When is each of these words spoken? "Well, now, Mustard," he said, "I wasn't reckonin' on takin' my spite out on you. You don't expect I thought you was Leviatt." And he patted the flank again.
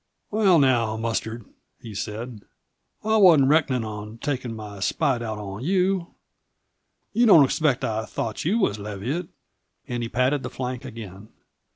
"Well, 0.31 0.57
now, 0.57 0.97
Mustard," 0.97 1.45
he 1.79 1.93
said, 1.93 2.41
"I 3.03 3.17
wasn't 3.17 3.49
reckonin' 3.49 3.85
on 3.85 4.17
takin' 4.17 4.55
my 4.55 4.79
spite 4.79 5.21
out 5.21 5.37
on 5.37 5.63
you. 5.63 6.15
You 7.13 7.27
don't 7.27 7.45
expect 7.45 7.85
I 7.85 8.05
thought 8.05 8.43
you 8.43 8.57
was 8.57 8.79
Leviatt." 8.79 9.27
And 9.87 10.01
he 10.01 10.09
patted 10.09 10.41
the 10.41 10.49
flank 10.49 10.85
again. 10.85 11.27